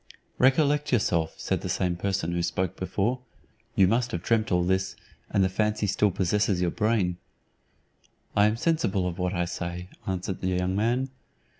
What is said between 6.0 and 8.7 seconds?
possesses your brain." "I am